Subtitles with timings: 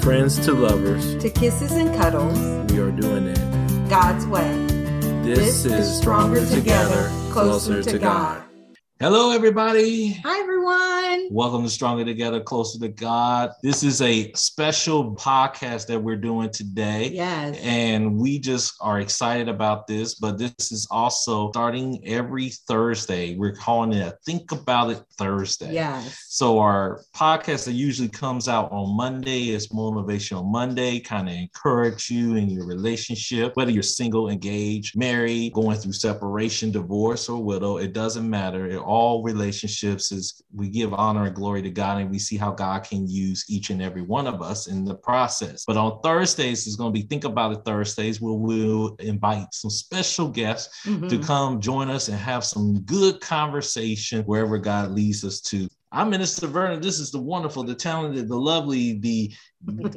[0.00, 2.38] friends to lovers, to kisses and cuddles,
[2.72, 4.66] we are doing it God's way.
[5.22, 8.49] This, is Stronger Together, Closer to God.
[9.02, 10.12] Hello, everybody.
[10.26, 11.28] Hi, everyone.
[11.30, 13.50] Welcome to Stronger Together, Closer to God.
[13.62, 17.08] This is a special podcast that we're doing today.
[17.08, 17.58] Yes.
[17.62, 23.36] And we just are excited about this, but this is also starting every Thursday.
[23.36, 25.72] We're calling it a Think About It Thursday.
[25.72, 26.26] Yes.
[26.28, 32.10] So our podcast that usually comes out on Monday is Motivational Monday, kind of encourage
[32.10, 37.78] you in your relationship, whether you're single, engaged, married, going through separation, divorce, or widow,
[37.78, 38.66] it doesn't matter.
[38.66, 42.50] It, all relationships is we give honor and glory to God and we see how
[42.50, 45.64] God can use each and every one of us in the process.
[45.64, 49.70] But on Thursdays, it's going to be Think About It Thursdays where we'll invite some
[49.70, 51.08] special guests Mhm.
[51.08, 55.68] to come join us and have some good conversation wherever God leads us to.
[55.92, 56.80] I'm Minister Vernon.
[56.80, 59.32] This is the wonderful, the talented, the lovely, the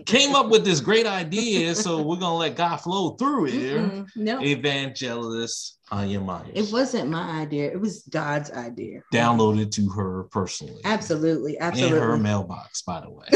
[0.05, 1.75] came up with this great idea.
[1.75, 3.77] So we're gonna let God flow through here.
[3.79, 4.07] Mm-mm.
[4.15, 6.49] No, Evangelist Anya Myers.
[6.55, 7.71] it wasn't my idea.
[7.71, 9.01] It was God's idea.
[9.13, 10.81] Downloaded to her personally.
[10.83, 11.59] Absolutely.
[11.59, 11.97] Absolutely.
[11.97, 13.27] In her mailbox, by the way.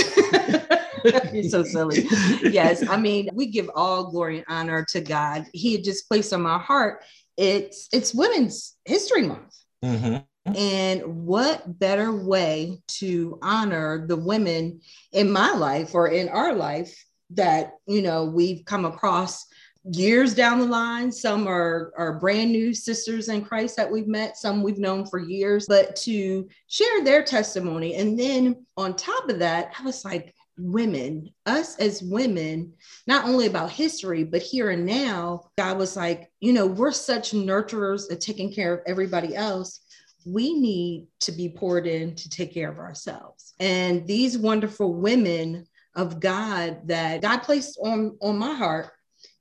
[1.34, 2.08] You're so silly.
[2.42, 2.88] Yes.
[2.90, 5.46] I mean, we give all glory and honor to God.
[5.54, 7.04] He had just placed on my heart.
[7.38, 9.54] It's it's Women's History Month.
[9.86, 10.26] Mhm.
[10.56, 14.82] And what better way to honor the women
[15.12, 19.46] in my life or in our life that you know we've come across
[19.84, 21.12] years down the line?
[21.12, 25.20] Some are are brand new sisters in christ that we've met some we've known for
[25.20, 27.96] years but to share their testimony.
[27.96, 32.74] And then on top of that i was like women us as women
[33.06, 37.32] not only about history but here and now god was like you know we're such
[37.32, 39.82] nurturers of taking care of everybody else
[40.28, 43.54] we need to be poured in to take care of ourselves.
[43.60, 48.92] And these wonderful women of God that God placed on, on my heart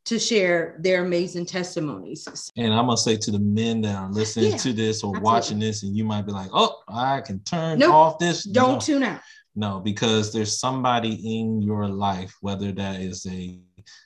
[0.07, 2.29] to share their amazing testimonies.
[2.57, 5.21] And I'm gonna say to the men that are listening Yeah, to this or absolutely.
[5.21, 8.75] watching this, and you might be like, "Oh, I can turn Nope, off this." Don't
[8.75, 8.79] No.
[8.79, 9.21] tune out.
[9.57, 13.59] No, because there's somebody in your life, whether that is a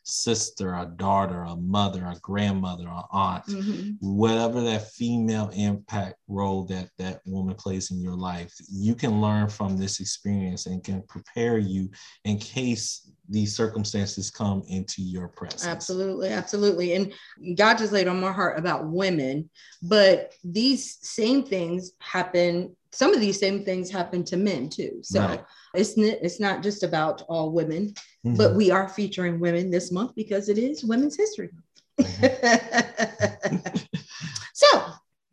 [0.04, 3.96] sister, a daughter, a mother, a grandmother, a aunt, Mhm.
[4.00, 9.48] whatever that female impact role that that woman plays in your life, you can learn
[9.48, 11.90] from this experience and can prepare you
[12.24, 15.64] in case these circumstances come into your presence.
[15.64, 16.94] Absolutely, absolutely.
[16.94, 17.12] And
[17.56, 19.48] God just laid on my heart about women,
[19.82, 22.76] but these same things happen.
[22.92, 24.98] Some of these same things happen to men too.
[25.02, 25.44] So Right.
[25.74, 27.94] it's n- it's not just about all women,
[28.26, 28.36] Mhm.
[28.36, 31.66] but we are featuring women this month because it is Women's History Month.
[34.54, 34.66] so,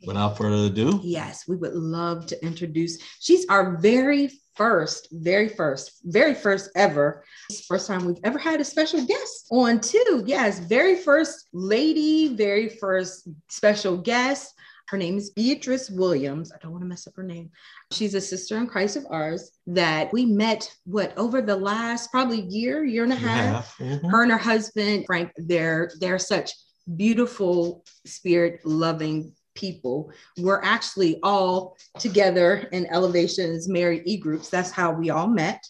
[0.06, 3.00] Without further ado, yes, we would love to introduce.
[3.20, 7.24] She's our very first, very first, very first ever.
[7.68, 10.24] First time we've ever had a special guest on too.
[10.26, 14.54] Yes, very first lady, very first special guest.
[14.88, 16.52] Her name is Beatrice Williams.
[16.54, 17.52] I don't want to mess up her name.
[17.92, 22.42] She's a sister in Christ of ours that we met what over the last probably
[22.42, 23.88] year, year and a half have.
[24.02, 24.10] Mhm.
[24.10, 26.52] her and her husband frank they're they're such
[26.96, 35.10] beautiful spirit loving people we're actually all together in elevations Mary e-groups that's how we
[35.10, 35.62] all met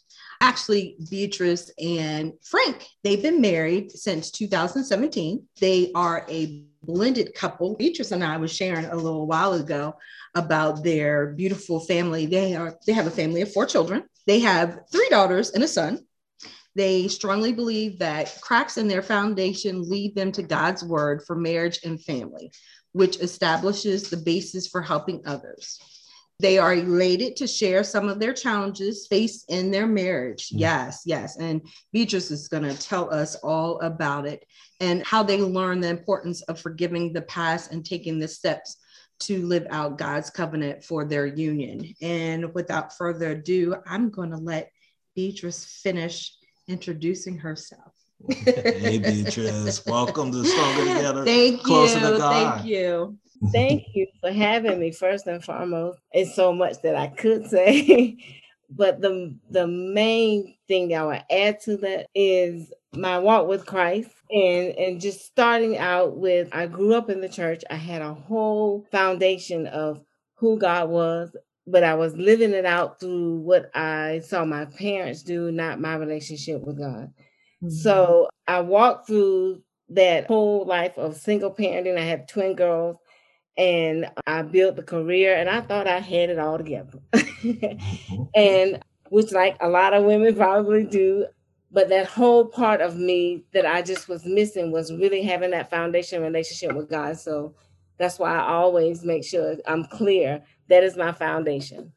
[0.41, 7.75] actually beatrice and frank they've been married since 2017 they are a blended couple.
[7.75, 9.95] Beatrice and i was sharing a little while ago
[10.35, 12.25] about their beautiful family.
[12.25, 14.03] They are they have a family of four children.
[14.25, 15.99] They have three daughters and a son.
[16.75, 21.79] They strongly believe that cracks in their foundation lead them to God's word for marriage
[21.83, 22.51] and family,
[22.91, 25.79] which establishes the basis for helping others.
[26.39, 30.49] They are elated to share some of their challenges faced in their marriage.
[30.49, 30.59] Mm.
[30.59, 31.37] Yes, yes.
[31.37, 31.61] And
[31.91, 34.45] Beatrice is going to tell us all about it
[34.79, 38.77] and how they learn the importance of forgiving the past and taking the steps
[39.19, 41.95] to live out God's covenant for their union.
[42.03, 44.71] And without further ado, I'm going to let
[45.15, 46.35] Beatrice finish
[46.67, 47.93] introducing herself.
[48.29, 51.25] hey Beatrice, welcome to Stronger Together.
[51.25, 52.17] Thank Closer to you.
[52.17, 52.57] God.
[52.57, 53.17] Thank you.
[53.51, 54.91] Thank you for having me.
[54.91, 58.17] First and foremost, it's so much that I could say,
[58.69, 64.09] but the the main thing I would add to that is my walk with Christ,
[64.31, 66.49] and and just starting out with.
[66.51, 67.63] I grew up in the church.
[67.69, 70.01] I had a whole foundation of
[70.35, 71.35] who God was,
[71.65, 75.95] but I was living it out through what I saw my parents do, not my
[75.95, 77.11] relationship with God.
[77.63, 77.69] Mm-hmm.
[77.69, 81.97] So I walked through that whole life of single parenting.
[81.97, 82.97] I had twin girls
[83.57, 86.99] and I built the career and I thought I had it all together.
[87.13, 88.23] Mm-hmm.
[88.35, 91.25] and which like a lot of women probably do,
[91.71, 95.69] but that whole part of me that I just was missing was really having that
[95.69, 97.17] foundation relationship with God.
[97.17, 97.55] So
[97.97, 100.43] that's why I always make sure I'm clear.
[100.69, 101.91] That is my foundation.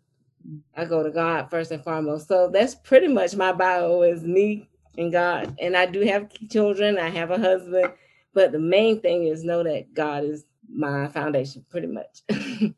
[0.75, 2.29] I go to God first and foremost.
[2.29, 5.57] So that's pretty much my bio is me and God.
[5.61, 7.93] And I do have children, I have a husband,
[8.33, 12.23] but the main thing is know that God is my foundation pretty much.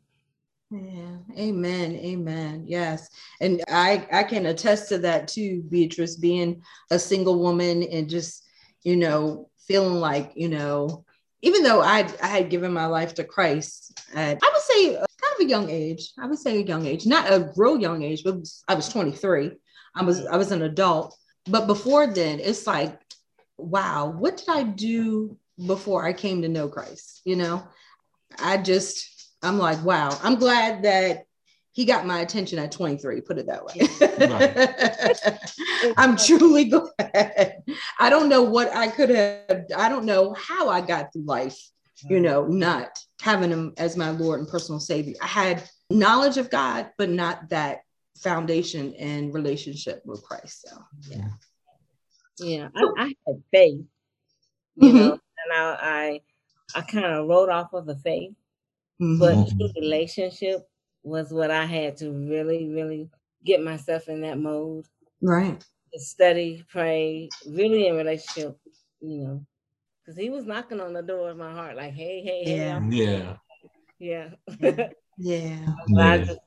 [0.73, 1.17] Yeah.
[1.37, 1.95] Amen.
[1.97, 2.63] Amen.
[2.65, 3.09] Yes.
[3.39, 8.43] And I I can attest to that too, Beatrice, being a single woman and just,
[8.81, 11.05] you know, feeling like, you know,
[11.43, 15.05] even though I I had given my life to Christ at I would say uh,
[15.21, 16.11] kind of a young age.
[16.17, 18.37] I would say a young age, not a real young age, but
[18.67, 19.51] I was 23.
[19.95, 21.15] I was I was an adult.
[21.45, 22.99] But before then, it's like,
[23.57, 25.37] wow, what did I do
[25.67, 27.21] before I came to know Christ?
[27.25, 27.63] You know,
[28.39, 29.13] I just
[29.43, 31.25] I'm like, wow, I'm glad that
[31.73, 35.93] he got my attention at 23, put it that way.
[35.97, 37.63] I'm truly glad.
[37.99, 41.59] I don't know what I could have, I don't know how I got through life,
[42.07, 45.15] you know, not having him as my Lord and personal savior.
[45.21, 47.79] I had knowledge of God, but not that
[48.19, 50.67] foundation and relationship with Christ.
[50.67, 50.77] So
[51.09, 51.27] yeah.
[52.39, 53.81] Yeah, I, I had faith,
[54.75, 54.97] you mm-hmm.
[54.97, 56.21] know, and I I,
[56.75, 58.33] I kind of wrote off of the faith
[59.01, 59.57] Mm-hmm.
[59.57, 60.67] But relationship
[61.03, 63.09] was what I had to really, really
[63.45, 64.85] get myself in that mode.
[65.21, 65.59] Right.
[65.93, 68.57] To study, pray, really in relationship,
[69.01, 69.45] you know,
[70.03, 72.57] because he was knocking on the door of my heart, like, hey, hey, hey.
[72.57, 72.81] Yeah.
[72.89, 73.33] Yeah.
[73.99, 74.29] Yeah.
[74.59, 74.87] yeah.
[75.17, 75.65] yeah.
[75.99, 76.39] I, just,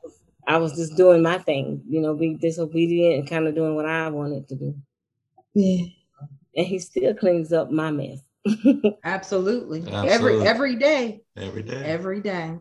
[0.46, 3.87] I was just doing my thing, you know, be disobedient and kind of doing what
[3.87, 4.75] I wanted to do.
[5.55, 5.87] Yeah.
[6.56, 8.20] And he still cleans up my mess.
[9.04, 9.81] Absolutely.
[9.93, 10.08] Absolutely.
[10.08, 11.20] Every every day.
[11.37, 11.82] Every day.
[11.82, 12.56] Every day.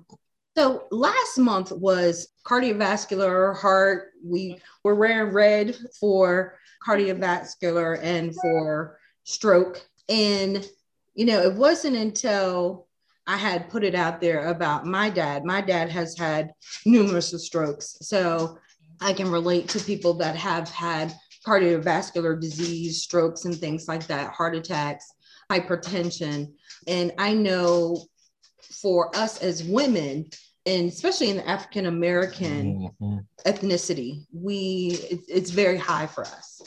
[0.58, 4.12] So last month was cardiovascular heart.
[4.24, 9.86] We were wearing red for cardiovascular and for stroke.
[10.08, 10.66] And,
[11.14, 12.88] you know, it wasn't until
[13.28, 15.44] I had put it out there about my dad.
[15.44, 16.54] My dad has had
[16.86, 17.98] numerous strokes.
[18.02, 18.58] So
[19.02, 21.14] I can relate to people that have had
[21.46, 25.15] cardiovascular disease, strokes, and things like that, heart attacks
[25.52, 26.54] hypertension.
[26.88, 28.06] And I know
[28.82, 30.30] for us as women,
[30.66, 33.18] and especially in the African American mm-hmm.
[33.46, 36.62] ethnicity, we it, it's very high for us.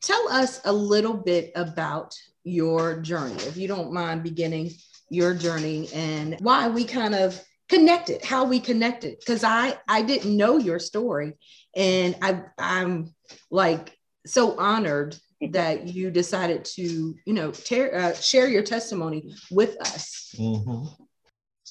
[0.00, 2.14] Tell us a little bit about
[2.44, 4.70] your journey, if you don't mind beginning
[5.10, 9.18] your journey and why we kind of connected, how we connected.
[9.18, 11.34] Because I I didn't know your story,
[11.76, 13.14] and I I'm
[13.50, 13.94] like
[14.26, 20.34] so honored that you decided to, you know, tear, uh, share your testimony with us.
[20.38, 20.86] Mm-hmm.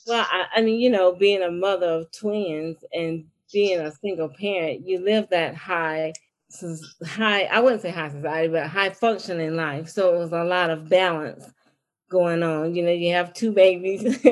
[0.08, 4.30] Well, I, I, mean, you know, being a mother of twins and being a single
[4.30, 6.14] parent, you live that high,
[7.06, 7.44] high.
[7.44, 9.90] I wouldn't say high society, but high functioning life.
[9.90, 11.46] So it was a lot of balance
[12.10, 12.74] going on.
[12.74, 14.26] You know, you have two babies,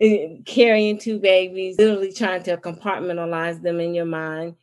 [0.46, 4.56] carrying two babies, literally trying to compartmentalize them in your mind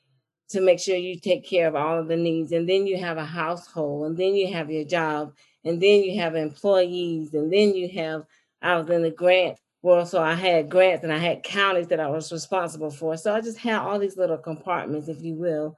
[0.49, 2.51] to make sure you take care of all of the needs.
[2.51, 5.33] And then you have a household, and then you have your job,
[5.63, 8.23] and then you have employees, and then you have,
[8.61, 11.99] I was in the grant world, so I had grants and I had counties that
[11.99, 13.17] I was responsible for.
[13.17, 15.75] So I just had all these little compartments, if you will,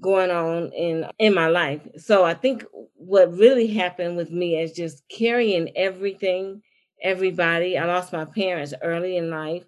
[0.00, 1.80] going on in in my life.
[1.96, 2.64] So I think
[2.94, 6.62] what really happened with me is just carrying everything,
[7.02, 7.78] everybody.
[7.78, 9.64] I lost my parents early in life.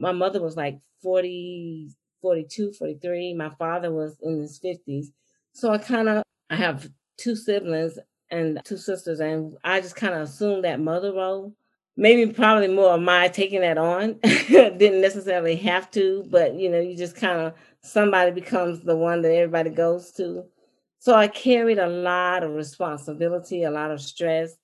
[0.00, 3.34] My mother was like 40 42, 43.
[3.34, 5.06] My father was in his 50s.
[5.52, 7.98] So I kind of, I have two siblings
[8.30, 11.54] and two sisters, and I just kind of assumed that mother role.
[11.96, 14.14] Maybe probably more of my taking that on.
[14.22, 19.22] Didn't necessarily have to, but you know, you just kind of somebody becomes the one
[19.22, 20.44] that everybody goes to.
[21.00, 24.56] So I carried a lot of responsibility, a lot of stress.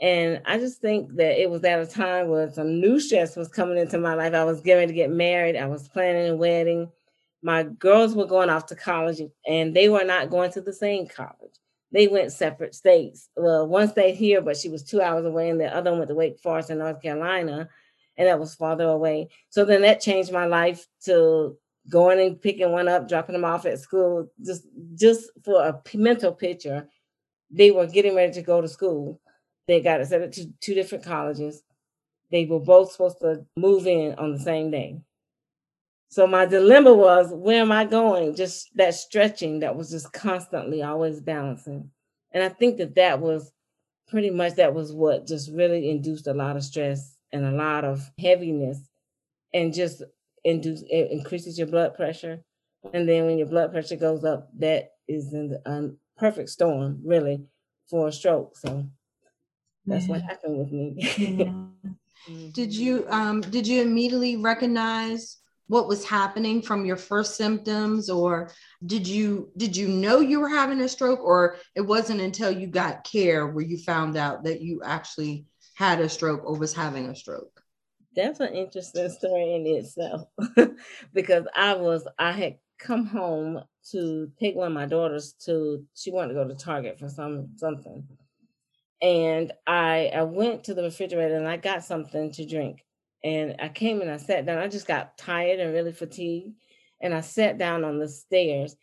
[0.00, 3.48] And I just think that it was at a time where some new stress was
[3.48, 4.34] coming into my life.
[4.34, 5.56] I was getting to get married.
[5.56, 6.90] I was planning a wedding
[7.46, 11.06] my girls were going off to college and they were not going to the same
[11.06, 11.54] college.
[11.92, 13.28] They went separate states.
[13.36, 16.08] Well, one stayed here, but she was two hours away, and the other one went
[16.08, 17.68] to Wake Forest in North Carolina,
[18.16, 19.28] and that was farther away.
[19.50, 21.56] So then that changed my life to
[21.88, 26.32] going and picking one up, dropping them off at school, just just for a mental
[26.32, 26.88] picture.
[27.52, 29.20] They were getting ready to go to school.
[29.68, 31.62] They got accepted to two different colleges.
[32.32, 35.00] They were both supposed to move in on the same day.
[36.08, 38.34] So my dilemma was, where am I going?
[38.34, 41.90] Just that stretching that was just constantly always balancing.
[42.32, 43.52] And I think that that was
[44.08, 47.84] pretty much that was what just really induced a lot of stress and a lot
[47.84, 48.78] of heaviness
[49.52, 50.02] and just
[50.44, 52.42] induce it increases your blood pressure.
[52.92, 57.44] And then when your blood pressure goes up, that is an perfect storm, really,
[57.88, 58.56] for a stroke.
[58.56, 58.86] So
[59.86, 60.96] that's what happened with me.
[61.00, 62.48] mm-hmm.
[62.52, 68.50] Did you um did you immediately recognize what was happening from your first symptoms or
[68.84, 72.66] did you did you know you were having a stroke or it wasn't until you
[72.66, 75.44] got care where you found out that you actually
[75.74, 77.60] had a stroke or was having a stroke?
[78.14, 80.28] That's an interesting story in itself
[81.12, 86.10] because i was i had come home to take one of my daughters to she
[86.10, 88.06] wanted to go to target for some something.
[89.02, 92.85] And i i went to the refrigerator and i got something to drink
[93.26, 94.58] and I came and I sat down.
[94.58, 96.54] I just got tired and really fatigued.
[97.00, 98.76] And I sat down on the stairs.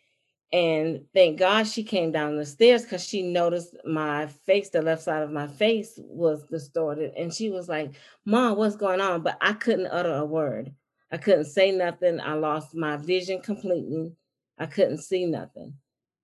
[0.52, 5.02] And thank God she came down the stairs because she noticed my face, the left
[5.02, 7.14] side of my face was distorted.
[7.16, 7.92] And she was like,
[8.26, 9.22] Mom, what's going on?
[9.22, 10.74] But I couldn't utter a word.
[11.10, 12.20] I couldn't say nothing.
[12.20, 14.12] I lost my vision completely.
[14.58, 15.72] I couldn't see nothing.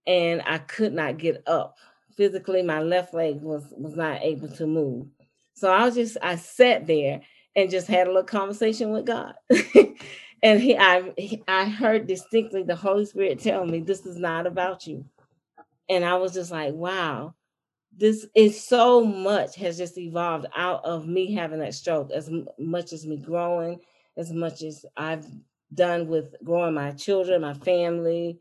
[0.07, 1.79] And I could not get up.
[2.19, 5.07] Physically, my left leg was was not able to move.
[5.55, 7.23] So I was just I sat there
[7.57, 9.35] and just had a little conversation with God.
[10.43, 14.47] and he I he, I heard distinctly the Holy Spirit tell me this is not
[14.47, 15.05] about you.
[15.89, 17.35] And I was just like, wow,
[17.97, 22.93] this is so much has just evolved out of me having that stroke as much
[22.93, 23.81] as me growing,
[24.17, 25.27] as much as I've
[25.75, 28.39] done with growing my children, my family,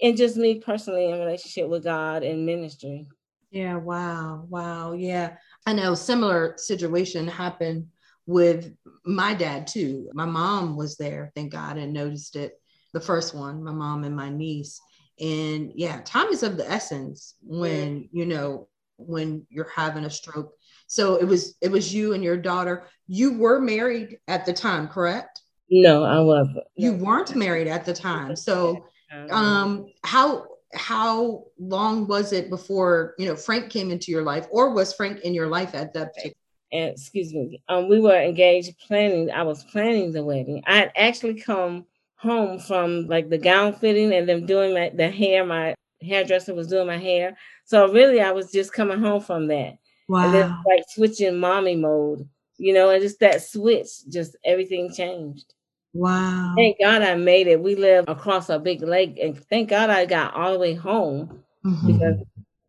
[0.00, 3.06] and just me personally in relationship with God and ministry.
[3.50, 4.46] Yeah, wow.
[4.48, 4.92] Wow.
[4.92, 5.36] Yeah.
[5.66, 7.86] I know similar situation happened
[8.26, 8.72] with
[9.04, 10.08] my dad too.
[10.14, 12.60] My mom was there, thank God, and noticed it.
[12.92, 14.80] The first one, my mom and my niece.
[15.20, 20.54] And yeah, time is of the essence when, you know, when you're having a stroke.
[20.86, 22.86] So it was it was you and your daughter.
[23.06, 25.40] You were married at the time, correct?
[25.70, 26.64] No, I wasn't.
[26.76, 28.36] You weren't married at the time.
[28.36, 28.86] So
[29.30, 34.70] um how how long was it before you know Frank came into your life or
[34.70, 36.41] was Frank in your life at that particular
[36.72, 39.30] and excuse me, um, we were engaged planning.
[39.30, 40.62] I was planning the wedding.
[40.66, 41.84] I had actually come
[42.16, 45.44] home from like the gown fitting and them doing my, the hair.
[45.44, 47.36] My hairdresser was doing my hair.
[47.64, 49.78] So really, I was just coming home from that.
[50.08, 50.24] Wow.
[50.24, 55.54] And then like switching mommy mode, you know, and just that switch, just everything changed.
[55.94, 56.54] Wow.
[56.56, 57.62] Thank God I made it.
[57.62, 61.42] We live across a big lake, and thank God I got all the way home
[61.64, 61.86] mm-hmm.
[61.86, 62.16] because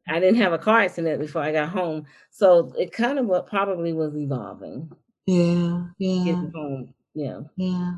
[0.08, 2.06] I didn't have a car accident before I got home.
[2.30, 4.92] So it kind of what probably was evolving.
[5.26, 5.86] Yeah.
[5.98, 6.24] Yeah.
[6.26, 6.94] Getting home.
[7.14, 7.42] Yeah.
[7.56, 7.94] Yeah.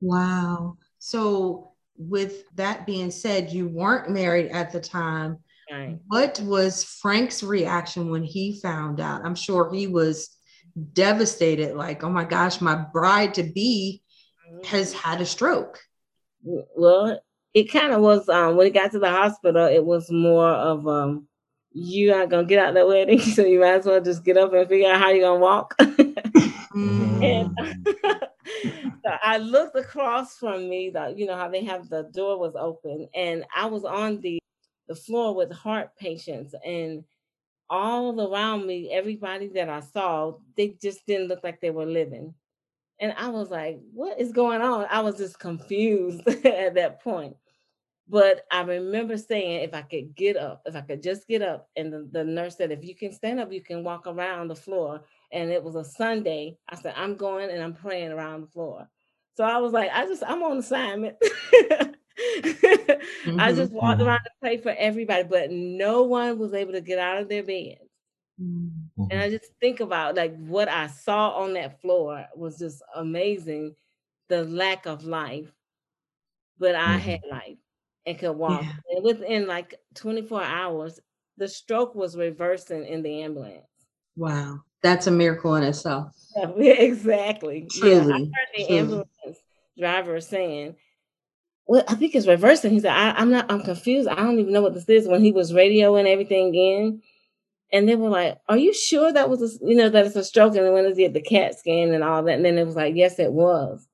[0.00, 0.78] Wow.
[0.98, 5.38] So with that being said, you weren't married at the time.
[5.70, 5.98] Right.
[6.08, 9.24] What was Frank's reaction when he found out?
[9.24, 10.30] I'm sure he was
[10.92, 14.02] devastated, like, oh my gosh, my bride to be
[14.64, 15.08] has mm-hmm.
[15.08, 15.80] had a stroke.
[16.42, 17.20] Well,
[17.56, 20.86] it kind of was um when it got to the hospital, it was more of
[20.86, 21.26] um
[21.72, 24.52] you aren't gonna get out that wedding, so you might as well just get up
[24.52, 25.74] and figure out how you're gonna walk.
[25.80, 27.24] mm.
[27.24, 27.88] and
[29.02, 32.54] so I looked across from me, that you know how they have the door was
[32.56, 34.38] open, and I was on the
[34.86, 37.04] the floor with heart patients and
[37.70, 42.34] all around me, everybody that I saw, they just didn't look like they were living.
[43.00, 44.86] And I was like, what is going on?
[44.88, 47.36] I was just confused at that point.
[48.08, 51.68] But I remember saying, if I could get up, if I could just get up,
[51.76, 54.54] and the, the nurse said, if you can stand up, you can walk around the
[54.54, 55.00] floor.
[55.32, 56.56] And it was a Sunday.
[56.68, 58.88] I said, I'm going and I'm praying around the floor.
[59.36, 61.16] So I was like, I just, I'm on assignment.
[61.52, 64.08] mm-hmm, I just walked mm-hmm.
[64.08, 67.42] around and prayed for everybody, but no one was able to get out of their
[67.42, 67.80] beds.
[68.40, 69.04] Mm-hmm.
[69.10, 73.74] And I just think about like what I saw on that floor was just amazing.
[74.28, 75.52] The lack of life,
[76.58, 76.98] but I mm-hmm.
[76.98, 77.55] had life
[78.06, 78.62] and could walk.
[78.62, 78.72] Yeah.
[78.96, 81.00] And within like 24 hours,
[81.36, 83.66] the stroke was reversing in the ambulance.
[84.16, 84.60] Wow.
[84.82, 86.12] That's a miracle in itself.
[86.58, 87.66] Yeah, exactly.
[87.70, 87.94] Truly.
[87.94, 88.78] Yeah, I heard the Truly.
[88.78, 89.38] ambulance
[89.78, 90.76] driver saying,
[91.66, 92.72] well, I think it's reversing.
[92.72, 94.06] He said, I, am not, I'm confused.
[94.06, 95.08] I don't even know what this is.
[95.08, 97.02] When he was radioing everything in,
[97.72, 100.22] and they were like, Are you sure that was a, you know, that it's a
[100.22, 100.54] stroke?
[100.54, 102.76] And then when they did the CAT scan and all that, and then it was
[102.76, 103.88] like, Yes, it was.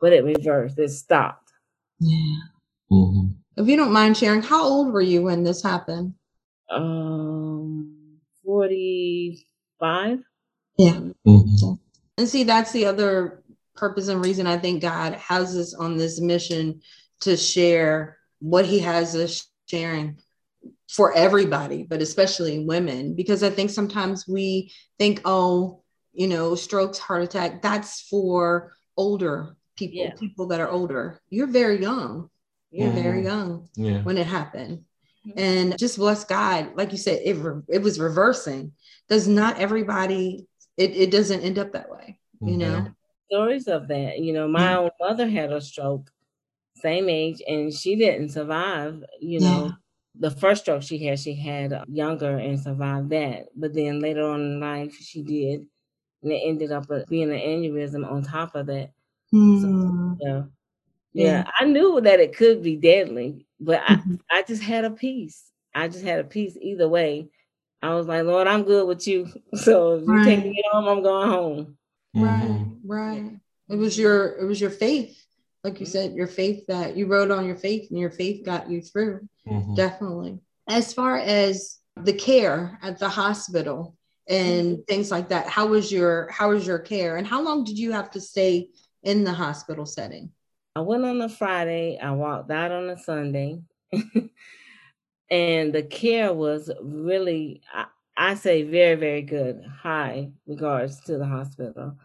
[0.00, 1.52] But it reversed, it stopped.
[2.00, 2.36] Yeah.
[2.92, 3.30] Mm-hmm.
[3.56, 6.14] If you don't mind sharing, how old were you when this happened?
[6.70, 10.18] Um, 45.
[10.78, 11.00] Yeah.
[11.26, 11.72] Mm-hmm.
[12.18, 13.42] And see, that's the other
[13.76, 16.80] purpose and reason I think God has us on this mission
[17.20, 20.18] to share what He has us sharing
[20.88, 25.82] for everybody, but especially women, because I think sometimes we think, oh,
[26.12, 30.14] you know, strokes, heart attack, that's for older people, yeah.
[30.18, 31.20] people that are older.
[31.30, 32.30] You're very young.
[32.74, 33.02] You're mm-hmm.
[33.02, 34.02] very young yeah.
[34.02, 34.84] when it happened.
[35.26, 35.38] mm-hmm.
[35.38, 36.72] and just bless God.
[36.74, 37.36] Like you said, it,
[37.68, 38.72] it was reversing.
[39.08, 42.58] Does not everybody, it, it doesn't end up that way, you mm-hmm.
[42.58, 42.86] know?
[43.30, 44.18] Stories of that.
[44.18, 44.84] You know, my mm-hmm.
[44.84, 46.10] own mother had a stroke,
[46.76, 49.66] same age, and she didn't survive, you know.
[49.66, 49.72] Yeah.
[50.16, 53.46] The first stroke she had, she had younger and survived that.
[53.56, 55.66] But then later on in life, she did.
[56.22, 58.92] And it ended up being an aneurysm on top of that.
[59.34, 60.16] Mm.
[60.22, 60.48] So,
[61.14, 61.26] yeah.
[61.26, 64.16] Yeah, I knew that it could be deadly, but mm-hmm.
[64.30, 65.42] I, I just had a peace.
[65.74, 67.28] I just had a peace either way.
[67.82, 69.28] I was like, Lord, I'm good with you.
[69.54, 70.24] So if you right.
[70.24, 71.78] take me home, I'm going home.
[72.14, 72.90] Right, mm-hmm.
[72.90, 73.36] right.
[73.68, 75.24] It was your it was your faith,
[75.62, 75.92] like you mm-hmm.
[75.92, 79.28] said, your faith that you wrote on your faith, and your faith got you through.
[79.46, 79.74] Mm-hmm.
[79.74, 80.40] Definitely.
[80.68, 83.96] As far as the care at the hospital
[84.28, 84.82] and mm-hmm.
[84.82, 87.92] things like that, how was your how was your care, and how long did you
[87.92, 88.70] have to stay
[89.02, 90.30] in the hospital setting?
[90.76, 93.62] I went on a Friday, I walked out on a Sunday.
[95.30, 99.62] and the care was really I, I, say very, very good.
[99.82, 101.96] High regards to the hospital.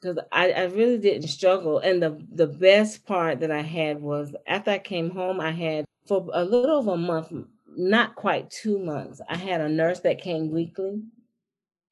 [0.00, 1.78] Because I, I really didn't struggle.
[1.78, 5.86] And the the best part that I had was after I came home, I had
[6.06, 7.32] for a little over a month,
[7.66, 11.02] not quite two months, I had a nurse that came weekly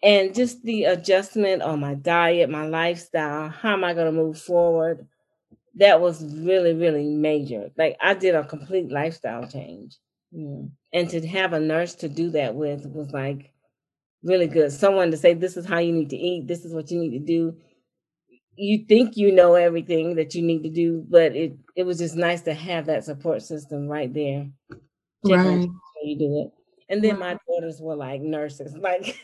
[0.02, 4.38] and just the adjustment on my diet, my lifestyle, how am I going to move
[4.38, 5.08] forward?
[5.76, 7.71] That was really, really major.
[7.76, 9.97] Like I did a complete lifestyle change.
[10.31, 10.62] Yeah.
[10.93, 13.52] And to have a nurse to do that with was like
[14.23, 14.73] really good.
[14.73, 17.19] Someone to say, this is how you need to eat, this is what you need
[17.19, 17.57] to do.
[18.57, 22.14] You think you know everything that you need to do, but it it was just
[22.14, 24.49] nice to have that support system right there.
[25.25, 25.69] Right.
[26.04, 26.52] You do it.
[26.88, 28.76] And then my daughters were like nurses.
[28.81, 29.16] Like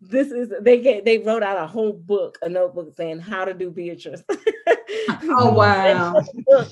[0.00, 3.54] this is they get they wrote out a whole book, a notebook saying how to
[3.54, 4.22] do Beatrice.
[5.24, 6.14] oh wow.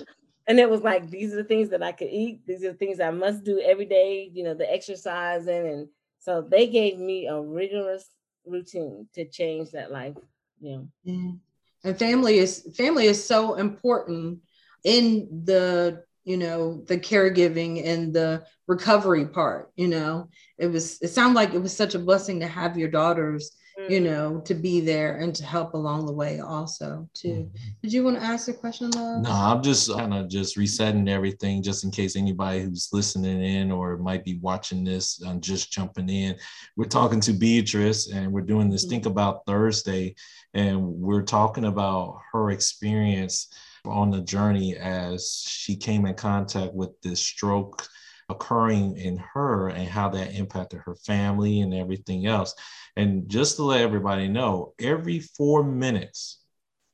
[0.46, 2.46] and it was like these are the things that I could eat.
[2.46, 5.88] These are the things I must do every day, you know, the exercising and
[6.18, 8.04] so they gave me a rigorous
[8.44, 10.16] routine to change that life.
[10.60, 10.78] Yeah.
[11.04, 11.14] yeah.
[11.14, 11.38] Mm.
[11.84, 14.40] And family is family is so important
[14.82, 21.08] in the you know the caregiving and the recovery part you know it was it
[21.08, 23.92] sounded like it was such a blessing to have your daughters mm-hmm.
[23.92, 27.56] you know to be there and to help along the way also too mm-hmm.
[27.82, 29.22] did you want to ask a question love?
[29.22, 33.70] no i'm just kind of just resetting everything just in case anybody who's listening in
[33.70, 36.36] or might be watching this and just jumping in
[36.76, 38.90] we're talking to beatrice and we're doing this mm-hmm.
[38.90, 40.14] think about thursday
[40.54, 43.48] and we're talking about her experience
[43.84, 47.86] on the journey as she came in contact with this stroke
[48.28, 52.54] occurring in her and how that impacted her family and everything else.
[52.96, 56.40] And just to let everybody know, every four minutes,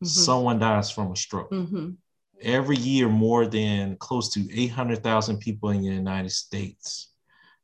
[0.02, 0.08] mm-hmm.
[0.08, 1.50] someone dies from a stroke.
[1.50, 1.90] Mm-hmm.
[2.42, 7.12] Every year, more than close to 800,000 people in the United States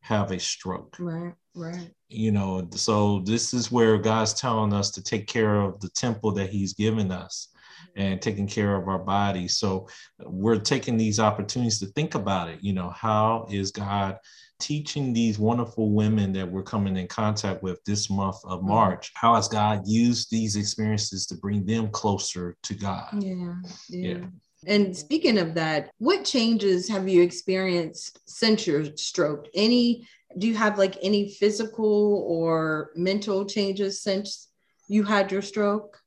[0.00, 0.96] have a stroke.
[1.00, 1.90] Right, right.
[2.08, 6.32] You know, so this is where God's telling us to take care of the temple
[6.32, 7.48] that He's given us
[7.96, 9.56] and taking care of our bodies.
[9.58, 9.88] So
[10.20, 12.58] we're taking these opportunities to think about it.
[12.62, 14.18] You know, how is God
[14.60, 18.68] teaching these wonderful women that we're coming in contact with this month of mm-hmm.
[18.68, 19.12] March?
[19.14, 23.08] How has God used these experiences to bring them closer to God?
[23.22, 23.54] Yeah.
[23.88, 24.16] Yeah.
[24.16, 24.26] yeah.
[24.66, 29.46] And speaking of that, what changes have you experienced since your stroke?
[29.54, 34.48] Any do you have like any physical or mental changes since
[34.88, 35.98] you had your stroke?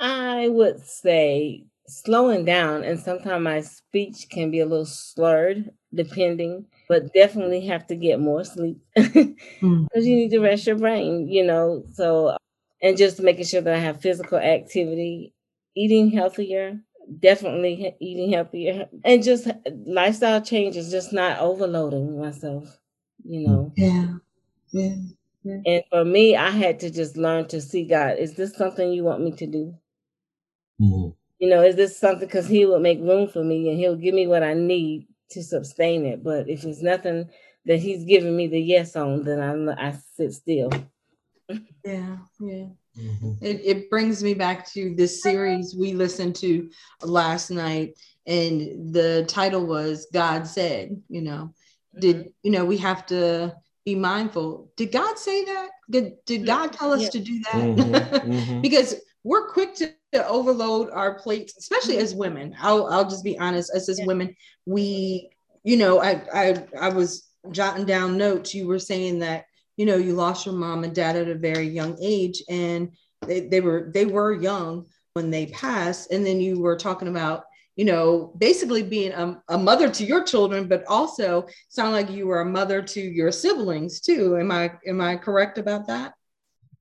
[0.00, 6.66] I would say slowing down, and sometimes my speech can be a little slurred, depending,
[6.88, 9.88] but definitely have to get more sleep because mm.
[9.94, 11.84] you need to rest your brain, you know.
[11.94, 12.36] So,
[12.82, 15.32] and just making sure that I have physical activity,
[15.74, 16.80] eating healthier,
[17.20, 19.48] definitely eating healthier, and just
[19.86, 22.78] lifestyle changes, just not overloading myself,
[23.24, 23.72] you know.
[23.76, 24.14] Yeah.
[24.70, 24.94] Yeah.
[25.42, 25.60] yeah.
[25.64, 28.18] And for me, I had to just learn to see God.
[28.18, 29.74] Is this something you want me to do?
[30.80, 31.10] Mm-hmm.
[31.38, 34.14] You know, is this something because he will make room for me and he'll give
[34.14, 36.22] me what I need to sustain it.
[36.24, 37.28] But if it's nothing
[37.66, 40.70] that he's giving me the yes on, then I I sit still.
[41.84, 42.66] Yeah, yeah.
[42.98, 43.32] Mm-hmm.
[43.40, 46.68] It, it brings me back to this series we listened to
[47.02, 47.94] last night,
[48.26, 51.54] and the title was God Said, you know,
[51.98, 52.28] did mm-hmm.
[52.42, 54.70] you know we have to be mindful?
[54.76, 55.68] Did God say that?
[55.90, 57.10] Did, did God tell us yeah.
[57.10, 57.54] to do that?
[57.54, 57.94] Mm-hmm.
[58.32, 58.60] mm-hmm.
[58.60, 62.04] because we're quick to to overload our plates, especially mm-hmm.
[62.04, 62.54] as women.
[62.60, 63.70] I'll I'll just be honest.
[63.74, 64.06] As as yeah.
[64.06, 64.34] women,
[64.66, 65.30] we,
[65.64, 68.54] you know, I I I was jotting down notes.
[68.54, 69.44] You were saying that
[69.76, 72.92] you know you lost your mom and dad at a very young age, and
[73.26, 76.10] they, they were they were young when they passed.
[76.12, 77.44] And then you were talking about
[77.78, 82.26] you know, basically being a, a, mother to your children, but also sound like you
[82.26, 84.36] were a mother to your siblings too.
[84.36, 86.14] Am I am I correct about that?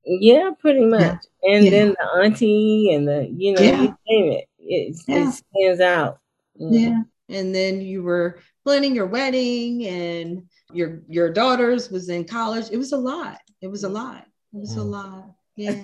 [0.07, 1.01] Yeah, pretty much.
[1.43, 1.55] Yeah.
[1.55, 1.71] And yeah.
[1.71, 3.81] then the auntie and the, you know, yeah.
[3.81, 4.49] you name it.
[4.59, 6.19] It, it stands out.
[6.55, 7.01] Yeah.
[7.29, 10.43] And then you were planning your wedding and
[10.73, 12.65] your your daughters was in college.
[12.71, 13.39] It was a lot.
[13.61, 14.25] It was a lot.
[14.53, 14.79] It was mm.
[14.79, 15.31] a lot.
[15.55, 15.83] Yeah.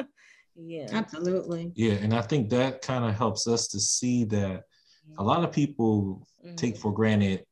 [0.56, 0.86] yeah.
[0.92, 1.72] Absolutely.
[1.74, 1.94] Yeah.
[1.94, 4.64] And I think that kind of helps us to see that
[5.18, 6.56] a lot of people mm-hmm.
[6.56, 7.44] take for granted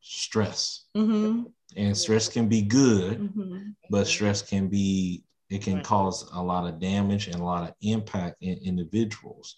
[0.00, 0.84] stress.
[0.96, 1.44] Mm-hmm.
[1.76, 3.70] And stress can be good, mm-hmm.
[3.90, 5.84] but stress can be it can right.
[5.84, 9.56] cause a lot of damage and a lot of impact in individuals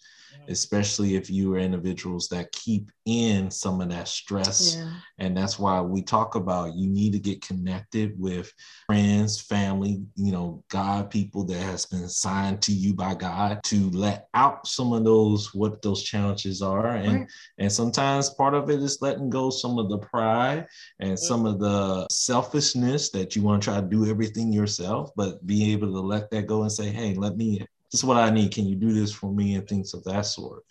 [0.49, 4.77] especially if you are individuals that keep in some of that stress.
[4.77, 4.91] Yeah.
[5.19, 8.53] And that's why we talk about you need to get connected with
[8.87, 13.91] friends, family, you know, God people that has been assigned to you by God to
[13.91, 16.89] let out some of those what those challenges are.
[16.89, 17.29] And right.
[17.59, 20.67] and sometimes part of it is letting go some of the pride
[20.99, 25.47] and some of the selfishness that you want to try to do everything yourself, but
[25.47, 28.31] be able to let that go and say, hey, let me this is what I
[28.31, 28.53] need.
[28.53, 29.55] Can you do this for me?
[29.55, 30.65] And things of that sort.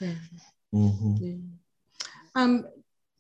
[0.74, 1.16] Mm-hmm.
[1.20, 1.36] Yeah.
[2.36, 2.66] Um,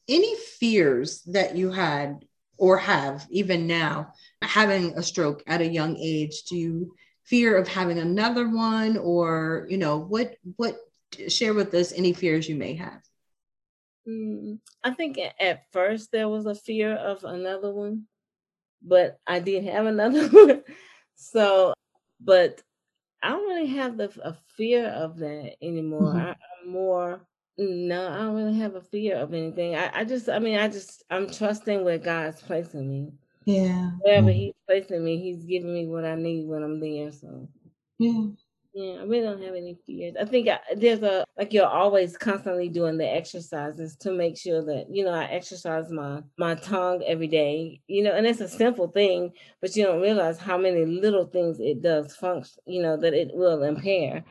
[0.08, 2.26] any fears that you had
[2.58, 6.44] or have even now having a stroke at a young age?
[6.44, 10.36] Do you fear of having another one, or you know what?
[10.58, 10.78] What
[11.28, 13.02] share with us any fears you may have?
[14.08, 18.04] Mm, I think at first there was a fear of another one,
[18.82, 20.64] but I did have another one.
[21.16, 21.74] So,
[22.20, 22.62] but
[23.24, 26.14] I don't really have the a fear of that anymore.
[26.14, 26.18] Mm-hmm.
[26.18, 26.30] I,
[26.64, 27.22] am more
[27.58, 29.76] no, I don't really have a fear of anything.
[29.76, 33.14] I, I just, I mean, I just, I'm trusting where God's placing me.
[33.46, 33.92] Yeah.
[34.02, 34.32] Wherever.
[34.32, 37.12] He's placing me, He's giving me what I need when I'm there.
[37.12, 37.48] So.
[38.00, 38.28] Yeah.
[38.78, 40.16] Yeah, I really don't have any fears.
[40.20, 44.66] I think I, there's a like you're always constantly doing the exercises to make sure
[44.66, 47.80] that you know I exercise my my tongue every day.
[47.88, 51.58] You know, and it's a simple thing, but you don't realize how many little things
[51.62, 52.62] it does function.
[52.66, 54.26] You know that it will impair.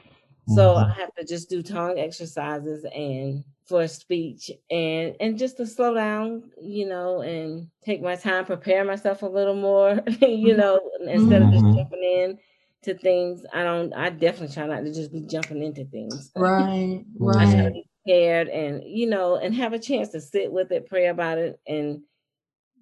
[0.49, 0.91] So mm-hmm.
[0.91, 5.95] I have to just do tongue exercises and for speech and and just to slow
[5.95, 10.61] down, you know, and take my time, prepare myself a little more, you mm-hmm.
[10.61, 11.49] know, instead mm-hmm.
[11.49, 11.77] of just mm-hmm.
[11.77, 12.39] jumping in
[12.83, 13.45] to things.
[13.53, 13.93] I don't.
[13.95, 16.31] I definitely try not to just be jumping into things.
[16.37, 17.05] Right.
[17.19, 17.37] Right.
[17.49, 20.71] I try to be prepared and you know and have a chance to sit with
[20.71, 22.03] it, pray about it, and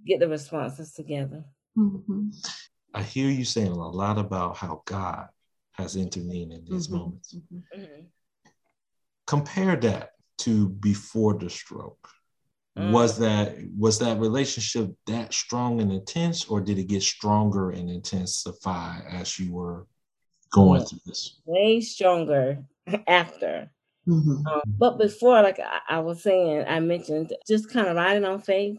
[0.04, 1.44] get the responses together.
[1.78, 2.30] Mm-hmm.
[2.94, 5.28] I hear you saying a lot about how God
[5.72, 6.96] has intervened in these mm-hmm.
[6.96, 7.34] moments.
[7.34, 7.80] Mm-hmm.
[7.80, 8.02] mm-hmm.
[9.26, 12.08] Compare that to before the stroke.
[12.76, 12.90] Mm.
[12.90, 17.90] Was that was that relationship that strong and intense, or did it get stronger and
[17.90, 19.86] intensify as you were
[20.52, 21.40] going through this?
[21.44, 22.64] Way stronger
[23.06, 23.70] after.
[24.08, 24.46] Mm-hmm.
[24.46, 28.40] Um, but before, like I, I, was saying, I mentioned just kind of riding on
[28.40, 28.78] faith.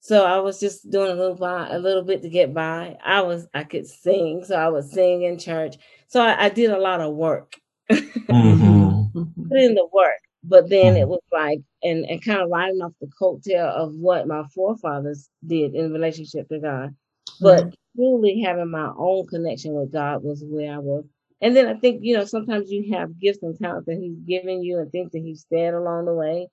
[0.00, 2.96] So I was just doing a little by, a little bit to get by.
[3.04, 5.76] I was I could sing, so I was sing in church.
[6.08, 7.56] So I, I did a lot of work.
[7.90, 9.22] Mm-hmm.
[9.48, 11.10] Put in the work, but then it mm-hmm.
[11.10, 15.74] was like and and kind of riding off the coattail of what my forefathers did
[15.74, 16.94] in relationship to God.
[17.40, 21.04] But mm-hmm truly having my own connection with God was where I was.
[21.40, 24.62] And then I think, you know, sometimes you have gifts and talents that He's given
[24.62, 26.48] you and things that He's said along the way,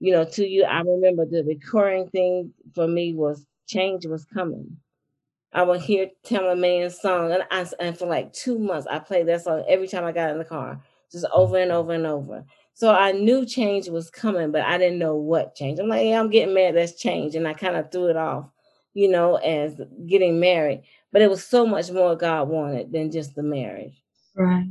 [0.00, 0.64] you know, to you.
[0.64, 4.76] I remember the recurring thing for me was change was coming.
[5.52, 9.26] I would hear Tamela Mann's song, and I and for like two months I played
[9.28, 10.80] that song every time I got in the car,
[11.10, 12.44] just over and over and over.
[12.74, 15.78] So I knew change was coming, but I didn't know what change.
[15.78, 16.76] I'm like, yeah, I'm getting married.
[16.76, 18.50] That's change, and I kind of threw it off
[18.96, 20.82] you know, as getting married.
[21.12, 24.02] But it was so much more God wanted than just the marriage.
[24.34, 24.68] Right.